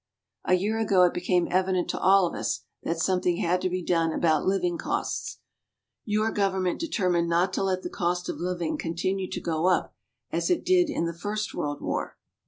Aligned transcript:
A 0.45 0.55
year 0.55 0.79
ago 0.79 1.03
it 1.03 1.13
became 1.13 1.47
evident 1.51 1.87
to 1.91 1.99
all 1.99 2.25
of 2.25 2.33
us 2.33 2.61
that 2.81 2.97
something 2.99 3.37
had 3.37 3.61
to 3.61 3.69
be 3.69 3.83
done 3.83 4.11
about 4.11 4.47
living 4.47 4.79
costs. 4.79 5.37
Your 6.05 6.31
government 6.31 6.79
determined 6.79 7.29
not 7.29 7.53
to 7.53 7.63
let 7.63 7.83
the 7.83 7.89
cost 7.91 8.27
of 8.27 8.37
living 8.39 8.79
continue 8.79 9.29
to 9.29 9.39
go 9.39 9.67
up 9.67 9.93
as 10.31 10.49
it 10.49 10.65
did 10.65 10.89
in 10.89 11.05
the 11.05 11.13
first 11.13 11.53
World 11.53 11.81
War. 11.81 12.17